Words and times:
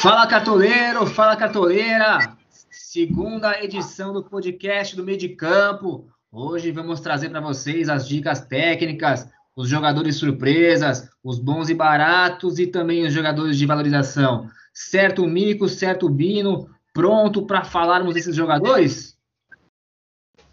Fala 0.00 0.28
cartoleiro, 0.28 1.04
fala 1.08 1.34
cartoleira, 1.34 2.36
segunda 2.70 3.60
edição 3.60 4.12
do 4.12 4.22
podcast 4.22 4.94
do 4.94 5.02
Meio 5.02 5.18
de 5.18 5.30
Campo. 5.30 6.06
Hoje 6.30 6.70
vamos 6.70 7.00
trazer 7.00 7.30
para 7.30 7.40
vocês 7.40 7.88
as 7.88 8.06
dicas 8.06 8.40
técnicas, 8.46 9.28
os 9.56 9.68
jogadores 9.68 10.14
surpresas, 10.14 11.10
os 11.22 11.40
bons 11.40 11.68
e 11.68 11.74
baratos 11.74 12.60
e 12.60 12.68
também 12.68 13.04
os 13.04 13.12
jogadores 13.12 13.58
de 13.58 13.66
valorização. 13.66 14.48
Certo 14.72 15.26
Mico, 15.26 15.68
certo 15.68 16.08
Bino, 16.08 16.70
pronto 16.94 17.44
para 17.44 17.64
falarmos 17.64 18.14
desses 18.14 18.36
jogadores? 18.36 19.18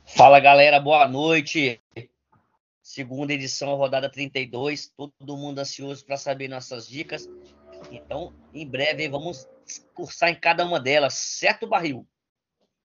Fala 0.06 0.40
galera, 0.40 0.80
boa 0.80 1.08
noite. 1.08 1.80
Segunda 2.82 3.32
edição, 3.32 3.76
rodada 3.76 4.10
32. 4.10 4.92
Todo 4.98 5.38
mundo 5.38 5.60
ansioso 5.60 6.04
para 6.04 6.18
saber 6.18 6.48
nossas 6.48 6.88
dicas. 6.88 7.30
Então, 7.92 8.34
em 8.54 8.68
breve, 8.68 9.08
vamos 9.10 9.48
cursar 9.94 10.30
em 10.30 10.36
cada 10.36 10.66
uma 10.66 10.80
delas, 10.80 11.14
certo, 11.14 11.68
Barril? 11.68 12.06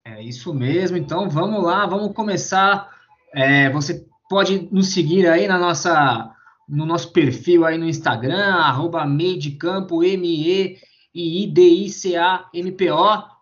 É 0.05 0.23
isso 0.23 0.55
mesmo. 0.55 0.97
Então, 0.97 1.29
vamos 1.29 1.63
lá, 1.63 1.87
vamos 1.87 2.15
começar. 2.15 2.89
É, 3.35 3.69
você 3.71 4.07
pode 4.29 4.69
nos 4.73 4.89
seguir 4.93 5.27
aí 5.29 5.47
na 5.47 5.59
nossa, 5.59 6.35
no 6.69 6.87
nosso 6.87 7.13
perfil 7.13 7.65
aí 7.65 7.77
no 7.77 7.89
Instagram, 7.89 8.55
arroba 8.55 9.05
M-E-I-D-I-C-A-M-P-O, 9.05 10.79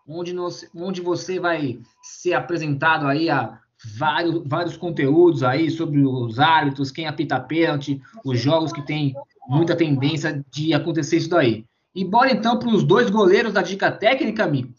onde, 0.09 0.35
onde 0.75 1.01
você 1.01 1.39
vai 1.39 1.79
ser 2.03 2.35
apresentado 2.35 3.07
aí 3.07 3.31
a 3.31 3.61
vários, 3.97 4.43
vários 4.47 4.77
conteúdos 4.77 5.43
aí 5.43 5.71
sobre 5.71 6.03
os 6.03 6.39
árbitros, 6.39 6.91
quem 6.91 7.07
apita 7.07 7.39
pênalti, 7.39 8.03
os 8.25 8.41
jogos 8.41 8.73
que 8.73 8.83
tem 8.83 9.15
muita 9.49 9.75
tendência 9.75 10.45
de 10.51 10.75
acontecer 10.75 11.17
isso 11.17 11.31
daí. 11.31 11.65
E 11.95 12.05
bora 12.05 12.31
então 12.31 12.59
para 12.59 12.69
os 12.69 12.85
dois 12.85 13.09
goleiros 13.09 13.53
da 13.53 13.63
dica 13.63 13.91
técnica, 13.91 14.45
amigo. 14.45 14.75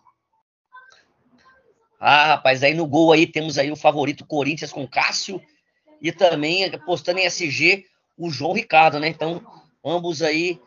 Ah, 2.00 2.28
rapaz, 2.28 2.64
aí 2.64 2.74
no 2.74 2.88
gol 2.88 3.12
aí 3.12 3.28
temos 3.28 3.58
aí 3.58 3.72
o 3.72 3.76
favorito 3.76 4.26
Corinthians 4.26 4.72
com 4.72 4.88
Cássio 4.88 5.42
e 6.02 6.12
também 6.12 6.64
apostando 6.66 7.20
em 7.20 7.26
SG 7.26 7.84
o 8.18 8.30
João 8.30 8.54
Ricardo, 8.54 9.00
né? 9.00 9.10
Então, 9.10 9.42
ambos 9.84 10.22
aí 10.22 10.62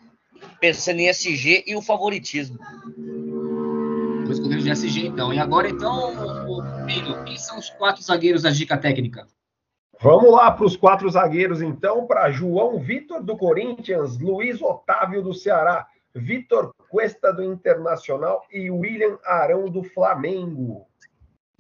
pensando 0.61 1.01
em 1.01 1.09
SG 1.09 1.65
e 1.67 1.77
o 1.77 1.81
favoritismo. 1.81 2.59
Dois 4.27 4.39
goleiros 4.39 4.65
de 4.65 4.71
SG, 4.71 5.07
então. 5.07 5.33
E 5.33 5.39
agora, 5.39 5.71
então, 5.71 6.13
Pino, 6.87 7.25
quem 7.25 7.39
são 7.39 7.59
os 7.59 7.71
quatro 7.71 8.03
zagueiros 8.03 8.43
da 8.43 8.51
dica 8.51 8.77
técnica? 8.77 9.27
Vamos 10.03 10.33
lá 10.33 10.51
para 10.51 10.67
os 10.67 10.77
quatro 10.77 11.09
zagueiros, 11.09 11.63
então, 11.63 12.09
para 12.09 12.29
João 12.29 12.81
Vitor 12.81 13.23
do 13.23 13.37
Corinthians, 13.37 14.19
Luiz 14.19 14.61
Otávio 14.61 15.23
do 15.23 15.33
Ceará, 15.33 15.87
Vitor 16.13 16.75
Cuesta 16.91 17.33
do 17.33 17.45
Internacional 17.45 18.43
e 18.53 18.69
William 18.69 19.17
Arão 19.25 19.71
do 19.71 19.85
Flamengo. 19.85 20.89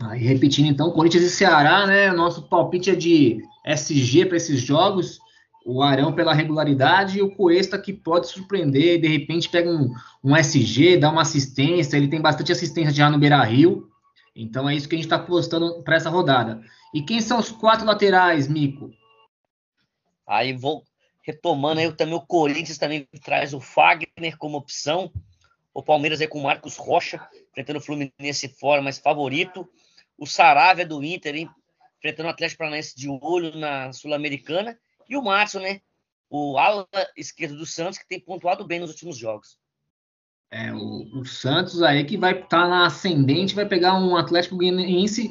Aí, 0.03 0.25
repetindo, 0.25 0.67
então, 0.67 0.91
Corinthians 0.91 1.23
e 1.23 1.31
Ceará, 1.31 1.87
né? 1.87 2.11
Nosso 2.11 2.49
palpite 2.49 2.91
é 2.91 2.97
de 2.97 3.39
SG 3.65 4.27
para 4.27 4.39
esses 4.39 4.61
jogos. 4.61 5.21
O 5.65 5.81
Arão 5.81 6.13
pela 6.13 6.35
regularidade 6.35 7.19
e 7.19 7.23
o 7.23 7.31
Cuesta 7.31 7.79
que 7.79 7.93
pode 7.93 8.27
surpreender, 8.27 9.01
de 9.01 9.07
repente 9.07 9.49
pega 9.49 9.71
um, 9.71 9.89
um 10.25 10.37
SG, 10.37 10.97
dá 10.97 11.09
uma 11.11 11.23
assistência, 11.23 11.97
ele 11.97 12.09
tem 12.09 12.21
bastante 12.21 12.51
assistência 12.51 12.93
já 12.93 13.09
no 13.09 13.21
Beira 13.21 13.41
Rio. 13.45 13.92
Então 14.35 14.69
é 14.69 14.75
isso 14.75 14.89
que 14.89 14.95
a 14.95 14.99
gente 14.99 15.07
está 15.07 15.19
postando 15.19 15.83
para 15.83 15.97
essa 15.97 16.11
rodada. 16.11 16.63
E 16.95 17.03
quem 17.03 17.21
são 17.21 17.39
os 17.39 17.51
quatro 17.51 17.87
laterais, 17.87 18.49
Mico? 18.49 18.91
Aí 20.27 20.53
vou 20.53 20.85
retomando 21.23 21.81
aí 21.81 21.93
também 21.93 22.15
o 22.15 22.21
Corinthians 22.21 22.79
também 22.79 23.07
traz 23.23 23.55
o 23.55 23.61
Fagner 23.61 24.37
como 24.39 24.59
opção. 24.59 25.13
O 25.75 25.83
Palmeiras 25.83 26.21
aí 26.21 26.27
com 26.27 26.39
o 26.39 26.43
Marcos 26.43 26.77
Rocha, 26.77 27.27
enfrentando 27.51 27.79
o 27.79 27.83
Fluminense 27.83 28.49
fora, 28.49 28.83
mas 28.83 28.99
favorito. 28.99 29.69
O 30.19 30.27
Saravia 30.27 30.87
do 30.87 31.03
Inter, 31.03 31.35
hein? 31.35 31.51
enfrentando 32.03 32.29
o 32.29 32.33
Atlético 32.33 32.59
Paranaense 32.59 32.97
de 32.97 33.09
olho 33.09 33.57
na 33.57 33.93
Sul-Americana. 33.93 34.79
E 35.09 35.17
o 35.17 35.23
Márcio, 35.23 35.61
né? 35.61 35.81
O 36.29 36.59
ala 36.59 36.87
esquerdo 37.17 37.57
do 37.57 37.65
Santos, 37.65 37.99
que 37.99 38.09
tem 38.09 38.19
pontuado 38.19 38.67
bem 38.67 38.81
nos 38.81 38.91
últimos 38.91 39.17
jogos. 39.17 39.59
É, 40.53 40.71
o, 40.75 41.21
o, 41.21 41.25
Santos 41.25 41.83
aí 41.83 42.05
que 42.05 42.19
vai 42.19 42.33
estar 42.33 42.47
tá 42.47 42.69
na 42.69 42.87
ascendente, 42.87 43.55
vai 43.55 43.65
pegar 43.65 43.95
um 43.95 44.15
Atlético 44.15 44.57
Goianiense 44.57 45.31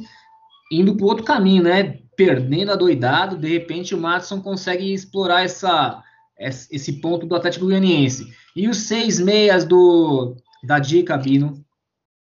indo 0.71 0.97
para 0.97 1.05
outro 1.05 1.23
caminho, 1.23 1.63
né? 1.63 1.99
Perdendo 2.15 2.71
a 2.71 2.75
doidado, 2.75 3.37
de 3.37 3.47
repente 3.47 3.93
o 3.93 3.99
Matson 3.99 4.41
consegue 4.41 4.91
explorar 4.91 5.43
essa, 5.43 6.03
esse 6.39 6.99
ponto 7.01 7.27
do 7.27 7.35
Atlético 7.35 7.65
Goianiense. 7.65 8.33
E 8.55 8.67
os 8.67 8.87
seis 8.87 9.19
meias 9.19 9.63
do 9.63 10.35
da 10.63 10.79
dica, 10.79 11.15
Bino? 11.17 11.63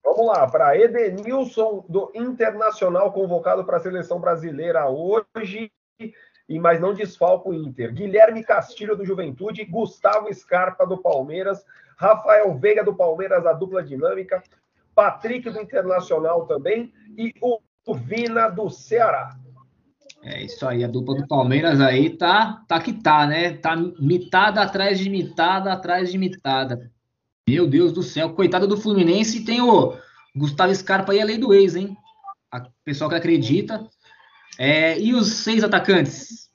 Vamos 0.04 0.26
lá, 0.26 0.46
para 0.46 0.76
Edenilson 0.78 1.86
do 1.88 2.12
Internacional 2.14 3.10
convocado 3.12 3.64
para 3.64 3.78
a 3.78 3.80
seleção 3.80 4.20
brasileira 4.20 4.86
hoje, 4.86 5.72
e 5.98 6.58
mas 6.58 6.78
não 6.78 6.92
desfalca 6.92 7.48
o 7.48 7.54
Inter. 7.54 7.94
Guilherme 7.94 8.44
Castilho 8.44 8.94
do 8.94 9.04
Juventude, 9.04 9.64
Gustavo 9.64 10.32
Scarpa 10.34 10.86
do 10.86 10.98
Palmeiras, 10.98 11.64
Rafael 12.02 12.52
Veiga 12.58 12.82
do 12.82 12.94
Palmeiras, 12.94 13.46
a 13.46 13.52
dupla 13.52 13.80
dinâmica, 13.80 14.42
Patrick 14.92 15.48
do 15.48 15.60
Internacional 15.60 16.46
também 16.46 16.92
e 17.16 17.32
o 17.40 17.60
Vina 17.94 18.48
do 18.48 18.68
Ceará. 18.68 19.38
É 20.24 20.42
isso 20.42 20.66
aí, 20.66 20.82
a 20.82 20.88
dupla 20.88 21.14
do 21.14 21.26
Palmeiras 21.28 21.80
aí 21.80 22.10
tá, 22.10 22.64
tá 22.66 22.80
que 22.80 22.92
tá, 22.92 23.26
né? 23.26 23.54
Tá 23.54 23.76
mitada 23.76 24.62
atrás 24.62 24.98
de 24.98 25.08
mitada 25.08 25.72
atrás 25.72 26.10
de 26.10 26.18
mitada. 26.18 26.90
Meu 27.48 27.68
Deus 27.68 27.92
do 27.92 28.02
céu, 28.02 28.30
coitado 28.34 28.66
do 28.66 28.76
Fluminense, 28.76 29.44
tem 29.44 29.60
o 29.60 29.96
Gustavo 30.34 30.74
Scarpa 30.74 31.12
aí, 31.12 31.20
a 31.20 31.24
lei 31.24 31.38
do 31.38 31.54
ex, 31.54 31.76
hein? 31.76 31.96
A 32.50 32.66
pessoal 32.84 33.10
que 33.10 33.16
acredita. 33.16 33.88
É, 34.58 34.98
e 34.98 35.14
os 35.14 35.28
seis 35.28 35.62
atacantes? 35.62 36.50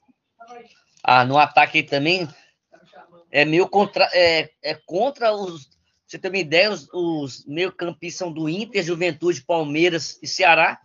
Ah, 1.02 1.24
no 1.24 1.38
ataque 1.38 1.82
também 1.82 2.28
é 3.30 3.44
meio 3.44 3.68
contra, 3.68 4.08
é, 4.12 4.50
é 4.62 4.74
contra 4.74 5.32
os. 5.32 5.68
Você 6.06 6.18
tem 6.18 6.30
uma 6.30 6.38
ideia, 6.38 6.70
os, 6.70 6.88
os 6.92 7.44
meio-campistas 7.46 8.18
são 8.18 8.32
do 8.32 8.48
Inter, 8.48 8.82
Juventude, 8.82 9.42
Palmeiras 9.42 10.18
e 10.22 10.26
Ceará. 10.26 10.80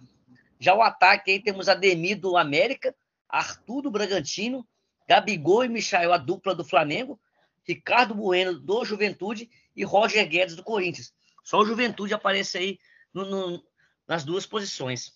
Já 0.60 0.74
o 0.74 0.82
ataque 0.82 1.32
aí 1.32 1.42
temos 1.42 1.70
Ademir 1.70 2.20
do 2.20 2.38
América, 2.38 2.94
Arthur 3.30 3.82
do 3.82 3.92
Bragantino, 3.92 4.66
Gabigol 5.08 5.66
e 5.66 5.70
Michael, 5.70 6.14
a 6.14 6.18
dupla 6.18 6.54
do 6.54 6.64
Flamengo, 6.64 7.20
Ricardo 7.68 8.14
Bueno 8.14 8.60
do 8.60 8.84
Juventude 8.84 9.50
e 9.76 9.84
Roger 9.84 10.28
Guedes 10.28 10.56
do 10.56 10.64
Corinthians. 10.64 11.14
Só 11.44 11.60
o 11.60 11.66
Juventude 11.66 12.14
aparece 12.14 12.58
aí 12.58 12.80
no, 13.14 13.26
no, 13.26 13.64
nas 14.08 14.24
duas 14.24 14.46
posições. 14.46 15.12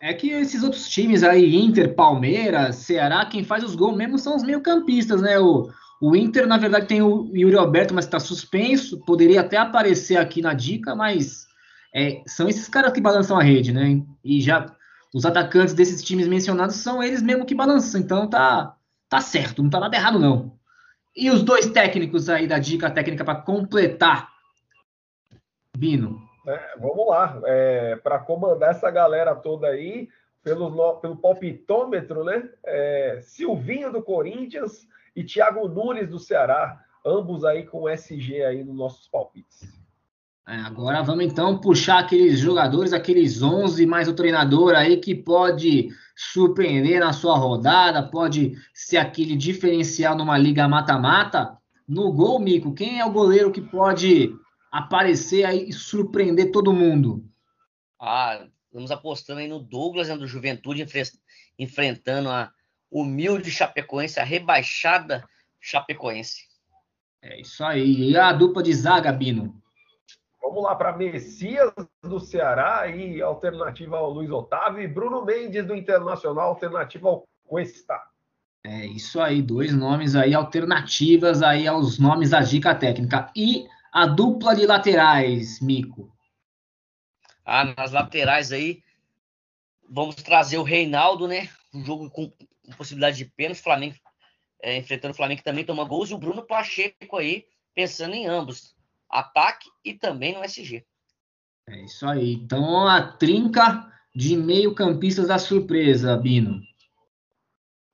É 0.00 0.12
que 0.12 0.30
esses 0.30 0.62
outros 0.62 0.88
times 0.88 1.22
aí, 1.22 1.54
Inter, 1.54 1.94
Palmeiras, 1.94 2.76
Ceará, 2.76 3.24
quem 3.24 3.44
faz 3.44 3.62
os 3.62 3.76
gols 3.76 3.96
mesmo 3.96 4.18
são 4.18 4.34
os 4.34 4.42
meio-campistas, 4.42 5.22
né? 5.22 5.38
O, 5.38 5.70
o 6.02 6.16
Inter, 6.16 6.48
na 6.48 6.58
verdade, 6.58 6.88
tem 6.88 7.00
o 7.00 7.30
Yuri 7.32 7.56
Alberto, 7.56 7.94
mas 7.94 8.06
está 8.06 8.18
suspenso. 8.18 8.98
Poderia 9.04 9.40
até 9.40 9.56
aparecer 9.56 10.16
aqui 10.16 10.42
na 10.42 10.52
dica, 10.52 10.96
mas 10.96 11.46
é, 11.94 12.20
são 12.26 12.48
esses 12.48 12.68
caras 12.68 12.92
que 12.92 13.00
balançam 13.00 13.38
a 13.38 13.42
rede, 13.42 13.72
né? 13.72 14.02
E 14.24 14.40
já 14.40 14.66
os 15.14 15.24
atacantes 15.24 15.74
desses 15.74 16.02
times 16.02 16.26
mencionados 16.26 16.74
são 16.74 17.00
eles 17.00 17.22
mesmo 17.22 17.46
que 17.46 17.54
balançam. 17.54 18.00
Então 18.00 18.28
tá, 18.28 18.74
tá 19.08 19.20
certo, 19.20 19.62
não 19.62 19.70
tá 19.70 19.78
nada 19.78 19.94
errado, 19.96 20.18
não. 20.18 20.58
E 21.14 21.30
os 21.30 21.44
dois 21.44 21.68
técnicos 21.68 22.28
aí 22.28 22.48
da 22.48 22.58
dica 22.58 22.90
técnica 22.90 23.24
para 23.24 23.40
completar, 23.40 24.28
Bino. 25.76 26.20
É, 26.48 26.78
vamos 26.80 27.06
lá, 27.06 27.40
é, 27.44 27.94
para 27.94 28.18
comandar 28.18 28.70
essa 28.70 28.90
galera 28.90 29.36
toda 29.36 29.68
aí, 29.68 30.08
pelo, 30.42 30.96
pelo 30.96 31.16
palpitômetro, 31.16 32.24
né? 32.24 32.50
É, 32.64 33.20
Silvinho 33.22 33.92
do 33.92 34.02
Corinthians 34.02 34.90
e 35.14 35.24
Thiago 35.24 35.68
Nunes 35.68 36.08
do 36.08 36.18
Ceará, 36.18 36.80
ambos 37.04 37.44
aí 37.44 37.64
com 37.64 37.88
SG 37.88 38.42
aí 38.42 38.64
nos 38.64 38.76
nossos 38.76 39.08
palpites. 39.08 39.82
É, 40.46 40.56
agora 40.56 41.02
vamos 41.02 41.24
então 41.24 41.60
puxar 41.60 42.00
aqueles 42.00 42.40
jogadores, 42.40 42.92
aqueles 42.92 43.42
11 43.42 43.86
mais 43.86 44.08
o 44.08 44.14
treinador 44.14 44.74
aí 44.74 44.96
que 44.96 45.14
pode 45.14 45.88
surpreender 46.16 46.98
na 46.98 47.12
sua 47.12 47.38
rodada, 47.38 48.02
pode 48.02 48.54
ser 48.74 48.96
aquele 48.96 49.36
diferencial 49.36 50.16
numa 50.16 50.36
liga 50.36 50.66
mata-mata. 50.66 51.56
No 51.86 52.12
gol, 52.12 52.40
Mico, 52.40 52.74
quem 52.74 52.98
é 52.98 53.04
o 53.04 53.12
goleiro 53.12 53.52
que 53.52 53.60
pode 53.60 54.34
aparecer 54.70 55.44
aí 55.44 55.68
e 55.68 55.72
surpreender 55.72 56.50
todo 56.50 56.72
mundo? 56.72 57.24
Ah, 58.00 58.44
vamos 58.72 58.90
apostando 58.90 59.40
aí 59.40 59.46
no 59.46 59.60
Douglas, 59.60 60.08
né, 60.08 60.16
do 60.16 60.26
Juventude, 60.26 60.84
enfrentando 61.56 62.28
a 62.28 62.52
humilde 62.92 63.50
Chapecoense, 63.50 64.20
a 64.20 64.24
rebaixada 64.24 65.24
Chapecoense. 65.58 66.42
É 67.22 67.40
isso 67.40 67.64
aí. 67.64 68.10
E 68.10 68.16
a 68.16 68.32
dupla 68.32 68.62
de 68.62 68.74
zaga, 68.74 69.10
Bino? 69.12 69.60
Vamos 70.40 70.64
lá 70.64 70.74
para 70.74 70.96
Messias 70.96 71.72
do 72.02 72.20
Ceará 72.20 72.86
e 72.88 73.22
alternativa 73.22 73.96
ao 73.96 74.10
Luiz 74.10 74.30
Otávio 74.30 74.82
e 74.82 74.88
Bruno 74.88 75.24
Mendes 75.24 75.64
do 75.64 75.74
Internacional, 75.74 76.50
alternativa 76.50 77.08
ao 77.08 77.24
Cuesta. 77.44 77.98
É 78.64 78.86
isso 78.86 79.20
aí, 79.20 79.40
dois 79.40 79.72
nomes 79.72 80.14
aí 80.14 80.34
alternativas 80.34 81.42
aí 81.42 81.66
aos 81.66 81.98
nomes 81.98 82.30
da 82.30 82.40
dica 82.40 82.74
técnica. 82.74 83.30
E 83.34 83.66
a 83.92 84.06
dupla 84.06 84.54
de 84.54 84.66
laterais, 84.66 85.60
Mico. 85.60 86.12
Ah, 87.44 87.64
nas 87.76 87.92
laterais 87.92 88.52
aí, 88.52 88.82
vamos 89.88 90.16
trazer 90.16 90.58
o 90.58 90.62
Reinaldo, 90.62 91.26
né? 91.26 91.48
Um 91.74 91.84
jogo 91.84 92.10
com, 92.10 92.32
com 92.64 92.72
possibilidade 92.72 93.16
de 93.16 93.24
pênalti, 93.24 93.62
Flamengo 93.62 93.96
é, 94.62 94.76
enfrentando 94.76 95.12
o 95.12 95.16
Flamengo 95.16 95.42
também 95.42 95.64
toma 95.64 95.84
gols, 95.84 96.10
e 96.10 96.14
o 96.14 96.18
Bruno 96.18 96.46
Pacheco 96.46 97.16
aí, 97.16 97.44
pensando 97.74 98.14
em 98.14 98.26
ambos, 98.26 98.76
ataque 99.10 99.68
e 99.84 99.92
também 99.92 100.34
no 100.34 100.44
SG. 100.44 100.86
É 101.68 101.80
isso 101.82 102.06
aí. 102.06 102.34
Então 102.34 102.86
a 102.86 103.02
trinca 103.02 103.92
de 104.14 104.36
meio-campistas 104.36 105.28
da 105.28 105.38
surpresa, 105.38 106.16
Bino. 106.16 106.62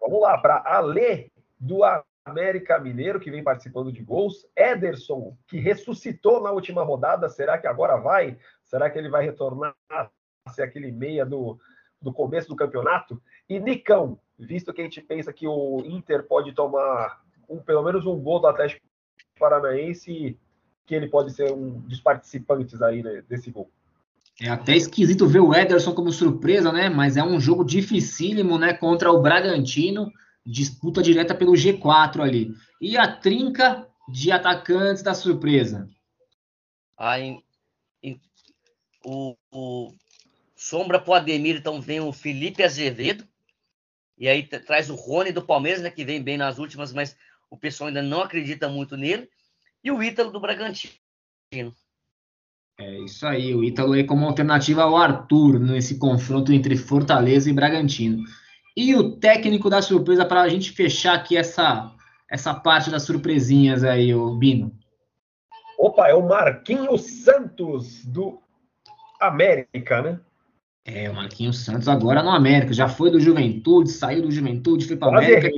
Vamos 0.00 0.20
lá, 0.20 0.36
para 0.38 0.62
Alê 0.66 1.30
do 1.58 1.80
América 2.24 2.78
Mineiro, 2.78 3.18
que 3.18 3.30
vem 3.30 3.42
participando 3.42 3.90
de 3.90 4.02
gols. 4.02 4.46
Ederson, 4.54 5.36
que 5.46 5.58
ressuscitou 5.58 6.42
na 6.42 6.50
última 6.50 6.82
rodada. 6.82 7.28
Será 7.28 7.56
que 7.58 7.66
agora 7.66 7.96
vai? 7.96 8.38
Será 8.64 8.90
que 8.90 8.98
ele 8.98 9.08
vai 9.08 9.24
retornar 9.24 9.74
a 9.90 10.10
ser 10.50 10.62
aquele 10.62 10.90
meia 10.90 11.24
do, 11.24 11.58
do 12.00 12.12
começo 12.12 12.48
do 12.48 12.56
campeonato? 12.56 13.20
E 13.48 13.58
Nicão, 13.58 14.18
visto 14.38 14.72
que 14.72 14.80
a 14.80 14.84
gente 14.84 15.00
pensa 15.00 15.32
que 15.32 15.46
o 15.46 15.82
Inter 15.84 16.26
pode 16.26 16.52
tomar 16.52 17.20
um, 17.48 17.58
pelo 17.58 17.82
menos 17.82 18.06
um 18.06 18.18
gol 18.18 18.40
do 18.40 18.46
Atlético 18.46 18.86
Paranaense, 19.38 20.38
que 20.86 20.94
ele 20.94 21.08
pode 21.08 21.32
ser 21.32 21.52
um 21.52 21.80
dos 21.80 22.00
participantes 22.00 22.80
aí 22.82 23.02
né, 23.02 23.22
desse 23.28 23.50
gol. 23.50 23.70
É 24.40 24.48
até 24.48 24.76
esquisito 24.76 25.26
ver 25.26 25.40
o 25.40 25.52
Ederson 25.52 25.92
como 25.92 26.12
surpresa, 26.12 26.70
né? 26.70 26.88
Mas 26.88 27.16
é 27.16 27.24
um 27.24 27.40
jogo 27.40 27.64
dificílimo, 27.64 28.56
né? 28.56 28.72
Contra 28.72 29.10
o 29.10 29.20
Bragantino, 29.20 30.12
disputa 30.46 31.02
direta 31.02 31.34
pelo 31.34 31.52
G4 31.52 32.20
ali. 32.20 32.54
E 32.80 32.96
a 32.96 33.16
trinca 33.16 33.88
de 34.08 34.30
atacantes 34.30 35.02
da 35.02 35.12
surpresa. 35.12 35.88
Aí, 36.96 37.38
o, 39.04 39.36
o 39.52 39.92
sombra 40.58 40.98
pro 40.98 41.14
Ademir, 41.14 41.56
então 41.56 41.80
vem 41.80 42.00
o 42.00 42.12
Felipe 42.12 42.64
Azevedo, 42.64 43.24
e 44.18 44.28
aí 44.28 44.42
traz 44.42 44.90
o 44.90 44.96
Rony 44.96 45.30
do 45.30 45.40
Palmeiras, 45.40 45.80
né, 45.80 45.88
que 45.88 46.04
vem 46.04 46.20
bem 46.20 46.36
nas 46.36 46.58
últimas, 46.58 46.92
mas 46.92 47.16
o 47.48 47.56
pessoal 47.56 47.86
ainda 47.86 48.02
não 48.02 48.22
acredita 48.22 48.68
muito 48.68 48.96
nele. 48.96 49.30
E 49.82 49.92
o 49.92 50.02
Ítalo 50.02 50.32
do 50.32 50.40
Bragantino. 50.40 50.92
É 52.76 52.98
isso 52.98 53.24
aí, 53.24 53.54
o 53.54 53.62
Ítalo 53.62 53.92
aí 53.92 54.02
como 54.02 54.26
alternativa 54.26 54.82
ao 54.82 54.96
Arthur 54.96 55.60
nesse 55.60 55.96
confronto 55.96 56.52
entre 56.52 56.76
Fortaleza 56.76 57.48
e 57.48 57.52
Bragantino. 57.52 58.24
E 58.76 58.96
o 58.96 59.16
técnico 59.16 59.70
da 59.70 59.80
surpresa 59.80 60.26
para 60.26 60.42
a 60.42 60.48
gente 60.48 60.72
fechar 60.72 61.14
aqui 61.14 61.36
essa, 61.36 61.94
essa 62.28 62.52
parte 62.52 62.90
das 62.90 63.04
surpresinhas 63.04 63.84
aí, 63.84 64.12
o 64.12 64.34
Bino. 64.34 64.76
Opa, 65.78 66.08
é 66.08 66.14
o 66.14 66.26
Marquinhos 66.26 67.02
Santos 67.02 68.04
do 68.04 68.42
América, 69.20 70.02
né? 70.02 70.20
É, 70.90 71.10
o 71.10 71.14
Marquinhos 71.14 71.58
Santos 71.58 71.86
agora 71.86 72.22
no 72.22 72.30
América. 72.30 72.72
Já 72.72 72.88
foi 72.88 73.10
do 73.10 73.20
Juventude, 73.20 73.90
saiu 73.90 74.22
do 74.22 74.30
Juventude, 74.30 74.86
foi 74.86 74.96
para 74.96 75.08
o 75.08 75.16
América. 75.18 75.48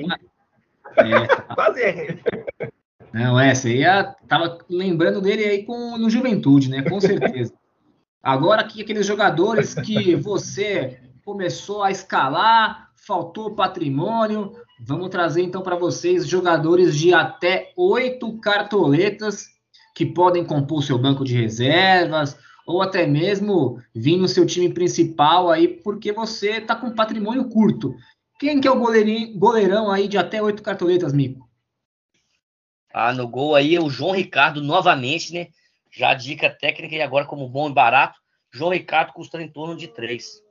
É, 0.97 1.27
tá... 1.27 1.43
Quase 1.55 1.81
errei. 1.81 2.21
Não, 3.13 3.39
essa 3.39 3.69
aí 3.69 3.85
é, 3.85 4.15
tava 4.27 4.59
lembrando 4.69 5.21
dele 5.21 5.45
aí 5.45 5.63
com, 5.63 5.97
no 5.97 6.11
Juventude, 6.11 6.69
né? 6.69 6.83
Com 6.83 7.01
certeza. 7.01 7.55
Agora 8.21 8.63
aqui 8.63 8.83
aqueles 8.83 9.07
jogadores 9.07 9.73
que 9.73 10.17
você 10.17 10.99
começou 11.25 11.85
a 11.85 11.93
escalar, 11.93 12.89
faltou 12.97 13.55
patrimônio. 13.55 14.57
Vamos 14.81 15.11
trazer 15.11 15.43
então 15.43 15.63
para 15.63 15.77
vocês 15.77 16.27
jogadores 16.27 16.97
de 16.97 17.15
até 17.15 17.73
oito 17.77 18.37
cartoletas 18.41 19.47
que 19.95 20.05
podem 20.05 20.45
compor 20.45 20.83
seu 20.83 20.99
banco 20.99 21.25
de 21.25 21.41
reservas, 21.41 22.37
ou 22.67 22.83
até 22.83 23.07
mesmo 23.07 23.81
vir 23.95 24.17
no 24.17 24.29
seu 24.29 24.47
time 24.47 24.73
principal 24.73 25.51
aí, 25.51 25.69
porque 25.69 26.13
você 26.13 26.59
está 26.59 26.75
com 26.75 26.95
patrimônio 26.95 27.49
curto. 27.49 27.95
Quem 28.39 28.61
que 28.61 28.67
é 28.67 28.71
o 28.71 28.79
goleirão 28.79 29.91
aí 29.91 30.09
de 30.09 30.17
até 30.17 30.43
oito 30.43 30.63
cartoletas, 30.63 31.13
Mico? 31.13 31.49
Ah, 32.93 33.13
no 33.13 33.29
gol 33.29 33.55
aí 33.55 33.75
é 33.77 33.81
o 33.81 33.91
João 33.91 34.13
Ricardo 34.13 34.63
novamente, 34.63 35.33
né? 35.33 35.49
Já 35.93 36.15
dica 36.15 36.51
técnica 36.51 36.95
e 36.95 37.03
agora 37.03 37.27
como 37.27 37.49
bom 37.49 37.69
e 37.69 37.73
barato. 37.73 38.19
João 38.53 38.73
Ricardo 38.73 39.13
custando 39.13 39.45
em 39.45 39.53
torno 39.53 39.77
de 39.77 39.89
três. 39.89 40.43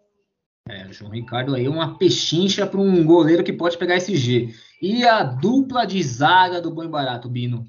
É, 0.68 0.86
o 0.86 0.94
João 0.94 1.12
Ricardo 1.12 1.56
aí 1.56 1.66
é 1.66 1.70
uma 1.70 1.98
pechincha 1.98 2.66
para 2.68 2.80
um 2.80 3.04
goleiro 3.04 3.44
que 3.44 3.52
pode 3.52 3.78
pegar 3.78 3.96
esse 3.96 4.16
G. 4.16 4.54
E 4.82 5.06
a 5.06 5.24
dupla 5.24 5.86
de 5.86 6.02
zaga 6.04 6.62
do 6.62 6.72
bom 6.72 6.84
e 6.84 6.88
barato, 6.88 7.28
Bino? 7.28 7.66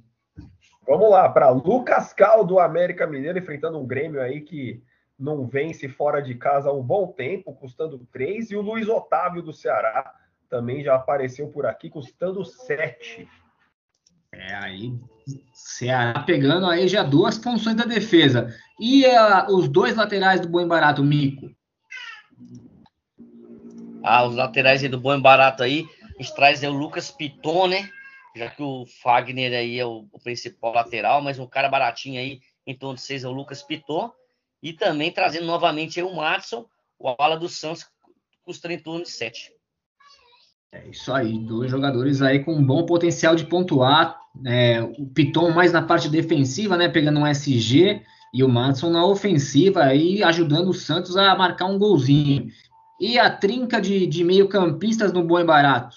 Vamos 0.87 1.11
lá, 1.11 1.29
para 1.29 1.50
Lucas 1.50 2.12
Cal 2.12 2.44
do 2.44 2.59
América 2.59 3.06
Mineiro, 3.06 3.38
enfrentando 3.38 3.79
um 3.79 3.87
Grêmio 3.87 4.21
aí 4.21 4.41
que 4.41 4.82
não 5.19 5.47
vence 5.47 5.88
fora 5.88 6.21
de 6.21 6.35
casa 6.35 6.71
há 6.71 6.73
um 6.73 6.82
bom 6.82 7.09
tempo, 7.09 7.55
custando 7.55 7.99
3. 8.11 8.50
E 8.50 8.56
o 8.56 8.62
Luiz 8.62 8.88
Otávio 8.88 9.43
do 9.43 9.53
Ceará 9.53 10.15
também 10.49 10.82
já 10.82 10.94
apareceu 10.94 11.49
por 11.49 11.67
aqui, 11.67 11.91
custando 11.91 12.44
7. 12.44 13.29
É, 14.32 14.55
aí 14.55 14.99
Ceará 15.53 16.21
pegando 16.21 16.67
aí 16.67 16.88
já 16.88 17.03
duas 17.03 17.37
funções 17.37 17.76
da 17.76 17.85
defesa. 17.85 18.55
E 18.81 19.05
uh, 19.06 19.55
os 19.55 19.69
dois 19.69 19.97
laterais 19.97 20.41
do 20.41 20.49
Bom 20.49 20.67
Barato, 20.67 21.05
Mico? 21.05 21.50
Ah, 24.03 24.25
os 24.26 24.35
laterais 24.35 24.83
aí 24.83 24.88
do 24.88 24.99
Bom 24.99 25.21
Barato 25.21 25.62
aí, 25.62 25.87
a 26.03 26.23
gente 26.23 26.35
traz 26.35 26.62
é 26.62 26.71
o 26.71 26.73
Lucas 26.73 27.11
Piton, 27.11 27.69
né? 27.69 27.88
Já 28.35 28.49
que 28.50 28.62
o 28.62 28.85
Fagner 29.03 29.53
aí 29.53 29.79
é 29.79 29.87
o, 29.87 30.06
o, 30.12 30.21
principal 30.21 30.73
lateral, 30.73 31.21
mas 31.21 31.38
um 31.38 31.47
cara 31.47 31.69
baratinho 31.69 32.21
aí, 32.21 32.41
em 32.67 32.77
torno 32.77 32.97
de 32.97 33.03
seis 33.03 33.25
é 33.25 33.29
o 33.29 33.32
Lucas 33.32 33.62
Piton, 33.62 34.11
e 34.62 34.73
também 34.73 35.11
trazendo 35.11 35.47
novamente 35.47 36.00
o 36.03 36.15
Matson, 36.15 36.67
o 36.99 37.15
ala 37.19 37.37
do 37.37 37.49
Santos, 37.49 37.87
custando 38.43 38.75
em 38.75 38.79
torno 38.79 39.03
de 39.03 39.11
sete. 39.11 39.53
É 40.73 40.87
isso 40.88 41.12
aí, 41.12 41.38
dois 41.38 41.71
jogadores 41.71 42.23
aí 42.23 42.44
com 42.44 42.62
bom 42.62 42.87
potencial 42.87 43.35
de 43.35 43.44
pontuar, 43.44 44.21
é, 44.47 44.81
o 44.83 45.06
Piton 45.06 45.50
mais 45.50 45.73
na 45.73 45.83
parte 45.83 46.09
defensiva, 46.09 46.76
né, 46.76 46.88
pegando 46.88 47.21
um 47.21 47.26
SG, 47.26 48.03
e 48.33 48.44
o 48.44 48.49
Matson 48.49 48.91
na 48.91 49.05
ofensiva 49.05 49.83
aí, 49.83 50.23
ajudando 50.23 50.69
o 50.69 50.75
Santos 50.75 51.17
a 51.17 51.35
marcar 51.35 51.67
um 51.67 51.79
golzinho. 51.79 52.49
E 53.00 53.19
a 53.19 53.31
trinca 53.31 53.81
de, 53.81 54.06
de 54.06 54.23
meio 54.23 54.49
campistas 54.49 55.12
no 55.12 55.25
bom 55.25 55.41
e 55.41 55.44
barato? 55.44 55.97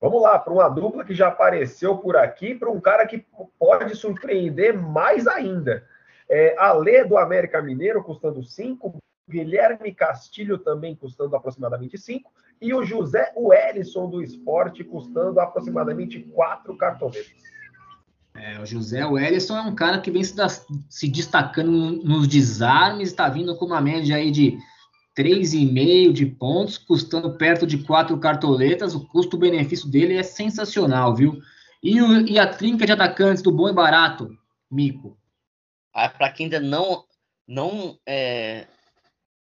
Vamos 0.00 0.22
lá, 0.22 0.38
para 0.38 0.52
uma 0.52 0.68
dupla 0.68 1.04
que 1.04 1.14
já 1.14 1.28
apareceu 1.28 1.96
por 1.96 2.16
aqui, 2.16 2.54
para 2.54 2.70
um 2.70 2.80
cara 2.80 3.06
que 3.06 3.24
pode 3.58 3.94
surpreender 3.96 4.76
mais 4.76 5.26
ainda. 5.26 5.86
É, 6.28 6.54
Alê 6.58 7.04
do 7.04 7.16
América 7.16 7.62
Mineiro 7.62 8.02
custando 8.02 8.42
5, 8.42 8.98
Guilherme 9.28 9.94
Castilho 9.94 10.58
também 10.58 10.94
custando 10.94 11.34
aproximadamente 11.34 11.96
5, 11.96 12.30
e 12.60 12.74
o 12.74 12.84
José 12.84 13.32
Wellison 13.36 14.08
do 14.08 14.22
Esporte 14.22 14.84
custando 14.84 15.40
aproximadamente 15.40 16.20
4 16.20 16.76
cartoletas. 16.76 17.46
É, 18.34 18.60
o 18.60 18.66
José 18.66 19.04
Wellison 19.04 19.56
é 19.56 19.62
um 19.62 19.74
cara 19.74 20.00
que 20.00 20.10
vem 20.10 20.22
se, 20.22 20.36
da, 20.36 20.48
se 20.48 21.08
destacando 21.08 21.70
nos 22.04 22.28
desarmes, 22.28 23.08
está 23.08 23.28
vindo 23.30 23.56
com 23.56 23.64
uma 23.64 23.80
média 23.80 24.16
aí 24.16 24.30
de 24.30 24.58
3,5 25.16 26.12
de 26.12 26.26
pontos, 26.26 26.76
custando 26.76 27.36
perto 27.38 27.66
de 27.66 27.78
quatro 27.78 28.18
cartoletas. 28.20 28.94
O 28.94 29.06
custo-benefício 29.08 29.88
dele 29.88 30.16
é 30.16 30.22
sensacional, 30.22 31.14
viu? 31.14 31.40
E, 31.82 32.00
o, 32.02 32.26
e, 32.26 32.38
a 32.38 32.46
trinca 32.46 32.84
de 32.84 32.92
atacantes 32.92 33.42
do 33.42 33.50
bom 33.50 33.68
e 33.68 33.72
barato, 33.72 34.36
Mico? 34.70 35.18
Ah, 35.92 36.08
Para 36.08 36.30
quem 36.30 36.44
ainda 36.44 36.60
não 36.60 37.04
não 37.48 37.96
é, 38.04 38.66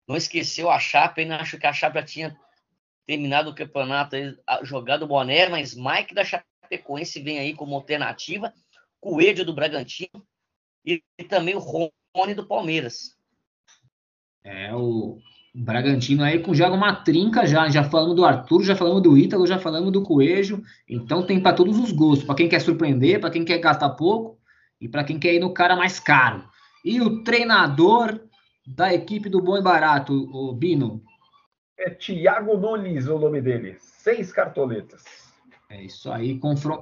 não 0.08 0.18
esqueceu 0.18 0.70
a 0.70 0.80
Chapa, 0.80 1.22
ainda 1.22 1.38
acho 1.38 1.60
que 1.60 1.68
a 1.68 1.74
Chapa 1.74 2.00
já 2.00 2.06
tinha 2.06 2.40
terminado 3.06 3.50
o 3.50 3.56
campeonato, 3.56 4.16
jogado 4.64 5.04
o 5.04 5.08
boné, 5.08 5.48
mas 5.48 5.76
Mike 5.76 6.14
da 6.14 6.24
Chapecoense 6.26 7.22
vem 7.22 7.38
aí 7.40 7.54
como 7.54 7.76
alternativa, 7.76 8.54
Coelho 9.00 9.46
do 9.46 9.54
Bragantino 9.54 10.26
e, 10.86 11.04
e 11.18 11.24
também 11.24 11.56
o 11.56 11.60
Rony 11.60 12.34
do 12.34 12.48
Palmeiras. 12.48 13.16
É, 14.44 14.74
o, 14.74 15.20
Bragantino 15.56 16.24
aí 16.24 16.40
com 16.40 16.54
já 16.54 16.72
uma 16.72 16.96
trinca 16.96 17.46
já, 17.46 17.70
já 17.70 17.84
falamos 17.84 18.16
do 18.16 18.26
Arthur, 18.26 18.64
já 18.64 18.76
falamos 18.76 19.04
do 19.04 19.16
Ítalo, 19.16 19.46
já 19.46 19.60
falamos 19.60 19.92
do 19.92 20.02
Coelho, 20.02 20.64
então 20.90 21.24
tem 21.24 21.40
para 21.40 21.56
todos 21.56 21.78
os 21.78 21.92
gostos, 21.92 22.26
para 22.26 22.36
quem 22.36 22.50
quer 22.50 22.60
surpreender, 22.60 23.20
para 23.22 23.30
quem 23.30 23.46
quer 23.46 23.60
gastar 23.60 23.92
pouco 23.92 24.40
e 24.82 24.90
para 24.90 25.04
quem 25.04 25.20
quer 25.20 25.36
ir 25.36 25.40
no 25.40 25.54
cara 25.54 25.76
mais 25.76 26.00
caro. 26.00 26.44
E 26.84 27.00
o 27.00 27.24
treinador 27.24 28.20
da 28.66 28.92
equipe 28.94 29.30
do 29.30 29.42
Bom 29.42 29.58
e 29.58 29.62
Barato, 29.62 30.28
o 30.34 30.54
Bino? 30.54 31.04
É 31.78 31.90
Thiago 31.92 32.58
Nunes 32.58 33.08
o 33.08 33.20
nome 33.20 33.40
dele, 33.40 33.76
seis 33.80 34.32
cartoletas. 34.32 35.04
É 35.70 35.84
isso 35.84 36.12
aí, 36.12 36.40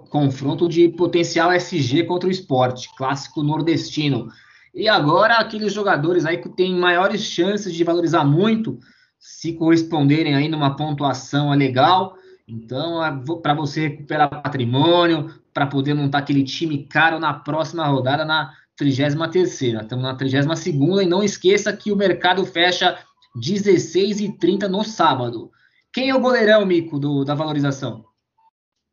confronto 0.09 0.67
de 0.67 0.89
potencial 0.89 1.51
SG 1.51 2.03
contra 2.03 2.27
o 2.27 2.31
esporte, 2.31 2.89
clássico 2.95 3.43
nordestino. 3.43 4.29
E 4.73 4.87
agora 4.87 5.35
aqueles 5.35 5.73
jogadores 5.73 6.25
aí 6.25 6.37
que 6.37 6.49
têm 6.49 6.73
maiores 6.75 7.21
chances 7.21 7.73
de 7.73 7.83
valorizar 7.83 8.23
muito, 8.23 8.79
se 9.19 9.53
corresponderem 9.53 10.35
aí 10.35 10.47
numa 10.47 10.75
pontuação 10.75 11.51
legal. 11.51 12.15
Então, 12.47 13.03
é 13.03 13.11
para 13.41 13.53
você 13.53 13.89
recuperar 13.89 14.41
patrimônio, 14.41 15.33
para 15.53 15.67
poder 15.67 15.93
montar 15.93 16.19
aquele 16.19 16.43
time 16.43 16.85
caro 16.85 17.19
na 17.19 17.33
próxima 17.33 17.85
rodada, 17.85 18.25
na 18.25 18.53
33 18.77 19.13
Estamos 19.61 20.03
na 20.03 20.15
32 20.15 21.05
e 21.05 21.05
não 21.05 21.21
esqueça 21.21 21.75
que 21.75 21.91
o 21.91 21.95
mercado 21.95 22.45
fecha 22.45 22.97
16 23.35 24.21
e 24.21 24.37
30 24.37 24.67
no 24.67 24.83
sábado. 24.83 25.51
Quem 25.93 26.09
é 26.09 26.15
o 26.15 26.21
goleirão, 26.21 26.65
Mico, 26.65 26.97
do, 26.97 27.23
da 27.23 27.35
valorização? 27.35 28.05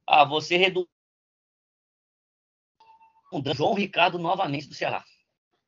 Ah, 0.06 0.25
você 0.25 0.56
reduz. 0.56 0.87
João 3.54 3.75
Ricardo 3.75 4.18
novamente 4.18 4.68
do 4.68 4.75
Ceará. 4.75 5.04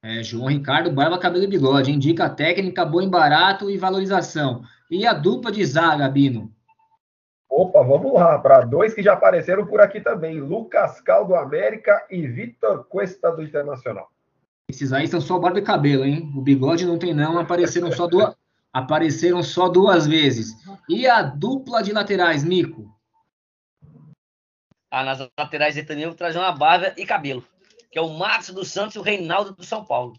É, 0.02 0.22
João 0.22 0.48
Ricardo, 0.48 0.90
barba, 0.90 1.18
cabelo 1.18 1.44
e 1.44 1.46
bigode. 1.46 1.92
Indica 1.92 2.28
técnica, 2.30 2.84
bom 2.84 3.02
em 3.02 3.08
barato 3.08 3.70
e 3.70 3.76
valorização. 3.76 4.62
E 4.90 5.06
a 5.06 5.12
dupla 5.12 5.52
de 5.52 5.64
zaga, 5.64 6.08
Bino? 6.08 6.50
Opa, 7.48 7.82
vamos 7.82 8.14
lá, 8.14 8.38
para 8.38 8.62
dois 8.62 8.94
que 8.94 9.02
já 9.02 9.12
apareceram 9.12 9.66
por 9.66 9.80
aqui 9.80 10.00
também: 10.00 10.40
Lucas 10.40 11.00
Cal 11.00 11.26
do 11.26 11.34
América 11.34 12.06
e 12.10 12.26
Vitor 12.26 12.84
Cuesta 12.84 13.30
do 13.30 13.42
Internacional. 13.42 14.08
Esses 14.70 14.92
aí 14.92 15.06
são 15.08 15.20
só 15.20 15.38
barba 15.38 15.58
e 15.58 15.62
cabelo, 15.62 16.04
hein? 16.04 16.32
O 16.34 16.40
bigode 16.40 16.86
não 16.86 16.98
tem, 16.98 17.12
não. 17.12 17.38
Apareceram 17.38 17.90
só 17.90 18.06
duas, 18.06 18.34
apareceram 18.72 19.42
só 19.42 19.68
duas 19.68 20.06
vezes. 20.06 20.54
E 20.88 21.06
a 21.06 21.22
dupla 21.22 21.82
de 21.82 21.92
laterais, 21.92 22.44
Mico? 22.44 22.88
Ah, 24.90 25.04
nas 25.04 25.28
laterais 25.38 25.76
aí 25.76 25.84
também 25.84 26.04
eu 26.04 26.10
vou 26.10 26.16
trazer 26.16 26.38
uma 26.38 26.52
barba 26.52 26.94
e 26.96 27.04
cabelo, 27.04 27.44
que 27.90 27.98
é 27.98 28.02
o 28.02 28.10
Matos 28.10 28.50
do 28.50 28.64
Santos 28.64 28.94
e 28.94 28.98
o 28.98 29.02
Reinaldo 29.02 29.52
do 29.52 29.64
São 29.64 29.84
Paulo. 29.84 30.14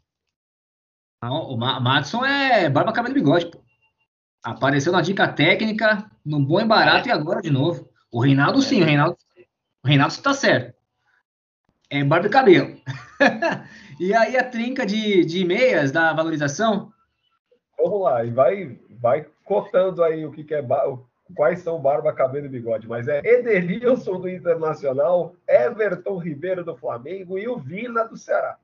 Não, 1.24 1.52
o 1.52 1.58
Matson 1.58 2.26
é 2.26 2.70
barba, 2.70 2.92
cabelo 2.92 3.16
e 3.16 3.20
bigode, 3.20 3.46
pô. 3.46 3.62
Apareceu 4.44 4.92
na 4.92 5.02
dica 5.02 5.32
técnica, 5.32 6.10
no 6.26 6.40
bom 6.40 6.60
e 6.60 6.66
barato 6.66 7.08
é. 7.08 7.12
e 7.12 7.14
agora 7.14 7.42
de 7.42 7.52
novo. 7.52 7.88
O 8.12 8.20
Reinaldo 8.20 8.62
sim, 8.62 8.82
o 8.82 8.86
Reinaldo, 8.86 9.16
o 9.84 9.88
Reinaldo 9.88 10.14
está 10.14 10.34
certo. 10.34 10.76
É 11.90 12.04
barba 12.04 12.28
e 12.28 12.30
cabelo. 12.30 12.82
e 14.00 14.14
aí 14.16 14.36
a 14.36 14.44
trinca 14.44 14.86
de, 14.86 15.24
de 15.24 15.46
meias 15.46 15.92
da 15.92 16.12
valorização? 16.12 16.92
Vamos 17.78 18.02
lá, 18.02 18.26
e 18.26 18.32
vai, 18.32 18.80
vai 19.00 19.28
cotando 19.46 20.04
aí 20.04 20.26
o 20.26 20.32
que, 20.32 20.44
que 20.44 20.56
é 20.56 20.62
quais 21.36 21.60
são 21.60 21.80
barba, 21.80 22.14
cabelo 22.14 22.46
e 22.46 22.50
bigode, 22.50 22.88
mas 22.88 23.08
é 23.08 23.22
Edenilson 23.24 24.20
do 24.20 24.30
Internacional, 24.30 25.36
Everton 25.48 26.18
Ribeiro 26.18 26.64
do 26.64 26.76
Flamengo 26.76 27.38
e 27.38 27.48
o 27.48 27.58
Vina 27.58 28.04
do 28.04 28.18
Ceará. 28.18 28.58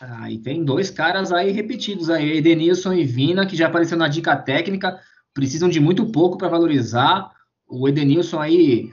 Ah, 0.00 0.30
e 0.30 0.38
tem 0.38 0.64
dois 0.64 0.90
caras 0.90 1.32
aí 1.32 1.52
repetidos 1.52 2.10
aí, 2.10 2.38
Edenilson 2.38 2.92
e 2.92 3.04
Vina, 3.04 3.46
que 3.46 3.56
já 3.56 3.68
apareceu 3.68 3.96
na 3.96 4.08
dica 4.08 4.36
técnica, 4.36 4.98
precisam 5.32 5.68
de 5.68 5.80
muito 5.80 6.06
pouco 6.06 6.36
para 6.36 6.48
valorizar. 6.48 7.30
O 7.68 7.88
Edenilson 7.88 8.40
aí 8.40 8.90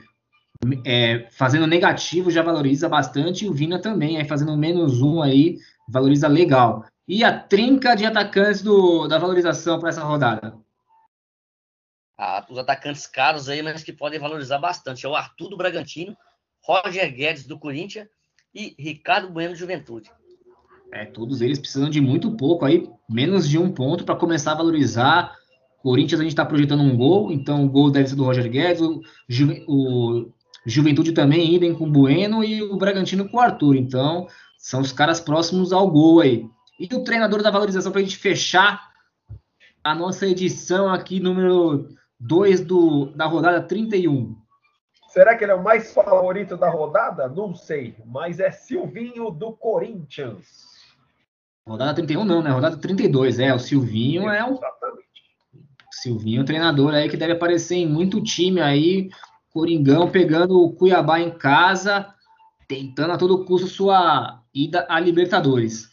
é, 0.84 1.26
fazendo 1.30 1.66
negativo 1.66 2.30
já 2.30 2.42
valoriza 2.42 2.88
bastante, 2.88 3.44
e 3.44 3.48
o 3.48 3.52
Vina 3.52 3.80
também, 3.80 4.16
aí 4.16 4.24
fazendo 4.24 4.56
menos 4.56 5.02
um 5.02 5.20
aí, 5.20 5.58
valoriza 5.88 6.28
legal. 6.28 6.84
E 7.06 7.24
a 7.24 7.36
trinca 7.36 7.94
de 7.94 8.06
atacantes 8.06 8.62
do, 8.62 9.08
da 9.08 9.18
valorização 9.18 9.78
para 9.78 9.88
essa 9.88 10.04
rodada? 10.04 10.54
Ah, 12.24 12.46
os 12.48 12.56
atacantes 12.56 13.04
caros 13.04 13.48
aí, 13.48 13.60
mas 13.62 13.82
que 13.82 13.92
podem 13.92 14.20
valorizar 14.20 14.56
bastante. 14.56 15.04
É 15.04 15.08
o 15.08 15.16
Arthur 15.16 15.48
do 15.48 15.56
Bragantino, 15.56 16.16
Roger 16.64 17.12
Guedes 17.12 17.48
do 17.48 17.58
Corinthians 17.58 18.06
e 18.54 18.76
Ricardo 18.78 19.28
Bueno 19.28 19.54
do 19.54 19.58
Juventude. 19.58 20.08
É, 20.92 21.04
todos 21.04 21.40
eles 21.40 21.58
precisam 21.58 21.90
de 21.90 22.00
muito 22.00 22.30
pouco 22.36 22.64
aí, 22.64 22.88
menos 23.10 23.48
de 23.48 23.58
um 23.58 23.72
ponto 23.72 24.04
para 24.04 24.14
começar 24.14 24.52
a 24.52 24.54
valorizar. 24.54 25.34
Corinthians 25.82 26.20
a 26.20 26.22
gente 26.22 26.30
está 26.30 26.44
projetando 26.44 26.84
um 26.84 26.96
gol, 26.96 27.32
então 27.32 27.64
o 27.64 27.68
gol 27.68 27.90
deve 27.90 28.06
ser 28.06 28.14
do 28.14 28.22
Roger 28.22 28.48
Guedes, 28.48 28.80
o, 28.80 29.00
Ju, 29.28 29.48
o 29.66 30.32
Juventude 30.64 31.10
também 31.10 31.52
idem 31.52 31.74
com 31.74 31.86
o 31.86 31.90
Bueno 31.90 32.44
e 32.44 32.62
o 32.62 32.76
Bragantino 32.76 33.28
com 33.28 33.38
o 33.38 33.40
Arthur. 33.40 33.74
Então, 33.74 34.28
são 34.56 34.80
os 34.80 34.92
caras 34.92 35.20
próximos 35.20 35.72
ao 35.72 35.90
gol 35.90 36.20
aí. 36.20 36.46
E 36.78 36.86
o 36.94 37.02
treinador 37.02 37.42
da 37.42 37.50
valorização 37.50 37.90
para 37.90 38.00
a 38.00 38.04
gente 38.04 38.16
fechar 38.16 38.92
a 39.82 39.92
nossa 39.92 40.24
edição 40.24 40.88
aqui, 40.88 41.18
número 41.18 42.00
2 42.22 42.64
da 43.16 43.26
rodada 43.26 43.60
31. 43.60 44.36
Será 45.08 45.36
que 45.36 45.44
ele 45.44 45.52
é 45.52 45.54
o 45.54 45.62
mais 45.62 45.92
favorito 45.92 46.56
da 46.56 46.70
rodada? 46.70 47.28
Não 47.28 47.54
sei, 47.54 47.96
mas 48.06 48.38
é 48.38 48.50
Silvinho 48.50 49.30
do 49.30 49.52
Corinthians. 49.52 50.72
Rodada 51.66 51.94
31 51.94 52.24
não, 52.24 52.42
né? 52.42 52.50
Rodada 52.50 52.76
32, 52.76 53.38
é. 53.40 53.52
O 53.52 53.58
Silvinho 53.58 54.30
é 54.30 54.44
um. 54.44 54.54
Exatamente. 54.54 55.06
Silvinho 55.90 56.40
é 56.40 56.42
um 56.42 56.46
treinador 56.46 56.94
aí 56.94 57.08
que 57.08 57.16
deve 57.16 57.32
aparecer 57.32 57.76
em 57.76 57.86
muito 57.86 58.22
time 58.22 58.60
aí. 58.60 59.10
Coringão 59.52 60.10
pegando 60.10 60.60
o 60.60 60.72
Cuiabá 60.72 61.20
em 61.20 61.30
casa, 61.30 62.06
tentando 62.66 63.12
a 63.12 63.18
todo 63.18 63.44
custo 63.44 63.66
sua 63.66 64.40
ida 64.54 64.86
a 64.88 64.98
Libertadores. 64.98 65.90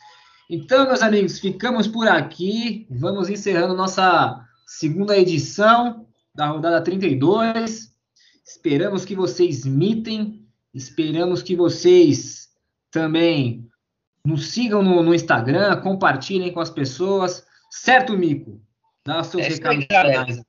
Então, 0.49 0.85
meus 0.85 1.01
amigos, 1.01 1.39
ficamos 1.39 1.87
por 1.87 2.07
aqui. 2.07 2.87
Vamos 2.89 3.29
encerrando 3.29 3.75
nossa 3.75 4.45
segunda 4.65 5.17
edição 5.17 6.07
da 6.39 6.47
rodada 6.47 6.81
32. 6.81 7.93
Esperamos 8.45 9.03
que 9.03 9.13
vocês 9.13 9.65
mitem. 9.65 10.47
Esperamos 10.73 11.43
que 11.43 11.53
vocês 11.53 12.47
também 12.89 13.69
nos 14.23 14.51
sigam 14.51 14.81
no, 14.81 15.03
no, 15.03 15.13
Instagram, 15.13 15.81
compartilhem 15.81 16.53
com 16.53 16.61
as 16.61 16.69
pessoas. 16.69 17.45
Certo, 17.69 18.17
Mico? 18.17 18.61
Dá 19.05 19.19
os 19.19 19.27
seus 19.27 19.43
é 19.43 19.49
recados 19.49 19.85
finais. 19.85 20.41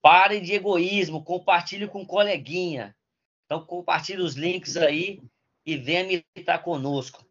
Pare 0.00 0.40
de 0.40 0.52
egoísmo, 0.52 1.24
compartilhe 1.24 1.88
com 1.88 2.02
um 2.02 2.06
coleguinha. 2.06 2.94
Então, 3.46 3.66
compartilhe 3.66 4.22
os 4.22 4.34
links 4.34 4.76
aí 4.76 5.20
e 5.66 5.76
venha 5.76 6.22
militar 6.36 6.62
conosco. 6.62 7.26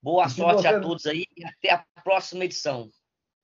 Boa 0.00 0.28
sorte 0.28 0.66
a 0.66 0.80
todos 0.80 1.06
aí 1.06 1.26
e 1.36 1.44
até 1.44 1.72
a 1.72 1.84
próxima 2.04 2.44
edição. 2.44 2.88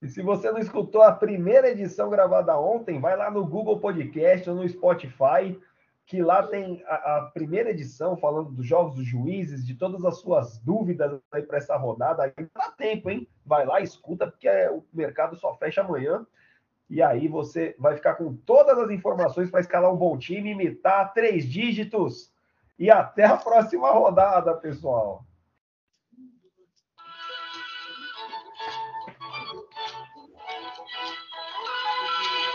E 0.03 0.09
se 0.09 0.23
você 0.23 0.51
não 0.51 0.59
escutou 0.59 1.03
a 1.03 1.13
primeira 1.13 1.71
edição 1.71 2.11
gravada 2.11 2.59
ontem, 2.59 3.01
vai 3.01 3.17
lá 3.17 3.31
no 3.31 3.47
Google 3.47 3.81
Podcast 3.81 4.49
ou 4.51 4.57
no 4.57 4.69
Spotify 4.69 5.59
que 6.07 6.23
lá 6.23 6.43
tem 6.47 6.83
a, 6.87 6.95
a, 6.95 7.31
primeira 7.33 7.71
edição 7.71 8.17
falando 8.17 8.51
dos 8.51 8.67
jogos 8.67 8.95
dos 8.95 9.07
juízes, 9.07 9.67
de 9.67 9.75
todas 9.75 10.05
as 10.05 10.19
suas 10.19 10.59
dúvidas 10.59 11.19
aí 11.33 11.43
para 11.43 11.59
essa 11.59 11.77
rodada. 11.77 12.25
Aí 12.25 12.33
dá 12.55 12.71
tempo, 12.73 13.09
hein? 13.09 13.27
Vai 13.45 13.65
lá, 13.65 13.81
escuta, 13.81 14.27
porque 14.27 14.47
é, 14.47 14.71
o 14.71 14.85
mercado 14.93 15.37
só 15.37 15.55
fecha 15.55 15.81
amanhã. 15.81 16.27
E 16.91 17.01
aí 17.01 17.27
você 17.27 17.75
vai 17.79 17.95
ficar 17.97 18.15
com 18.15 18.35
todas 18.35 18.79
as 18.79 18.91
informações 18.91 19.51
para 19.51 19.61
escalar 19.61 19.93
um 19.93 19.97
bom 19.97 20.19
time, 20.19 20.51
imitar 20.51 21.15
três 21.15 21.49
dígitos. 21.49 22.31
E 22.79 22.91
até 22.91 23.25
a 23.25 23.37
próxima 23.37 23.91
rodada, 23.91 24.55
pessoal. 24.55 25.25